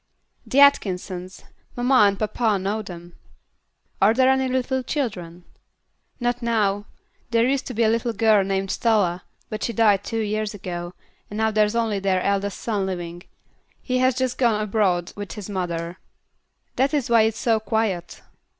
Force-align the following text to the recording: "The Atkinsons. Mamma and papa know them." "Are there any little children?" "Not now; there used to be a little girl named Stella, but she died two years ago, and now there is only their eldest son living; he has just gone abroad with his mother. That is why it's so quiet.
"The 0.47 0.59
Atkinsons. 0.61 1.43
Mamma 1.75 2.07
and 2.07 2.17
papa 2.17 2.57
know 2.57 2.81
them." 2.81 3.13
"Are 4.01 4.15
there 4.15 4.31
any 4.31 4.47
little 4.47 4.81
children?" 4.81 5.45
"Not 6.19 6.41
now; 6.41 6.85
there 7.29 7.45
used 7.47 7.67
to 7.67 7.75
be 7.75 7.83
a 7.83 7.87
little 7.87 8.11
girl 8.11 8.43
named 8.43 8.71
Stella, 8.71 9.21
but 9.49 9.61
she 9.63 9.73
died 9.73 10.03
two 10.03 10.21
years 10.21 10.55
ago, 10.55 10.95
and 11.29 11.37
now 11.37 11.51
there 11.51 11.65
is 11.67 11.75
only 11.75 11.99
their 11.99 12.23
eldest 12.23 12.59
son 12.61 12.87
living; 12.87 13.21
he 13.79 13.99
has 13.99 14.15
just 14.15 14.39
gone 14.39 14.59
abroad 14.59 15.13
with 15.15 15.33
his 15.33 15.51
mother. 15.51 15.99
That 16.77 16.95
is 16.95 17.07
why 17.07 17.21
it's 17.21 17.37
so 17.37 17.59
quiet. 17.59 18.23